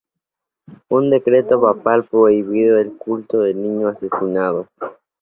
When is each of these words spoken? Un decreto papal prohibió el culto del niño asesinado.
Un 0.89 1.11
decreto 1.11 1.61
papal 1.61 2.05
prohibió 2.05 2.79
el 2.79 2.97
culto 2.97 3.41
del 3.41 3.61
niño 3.61 3.87
asesinado. 3.89 4.67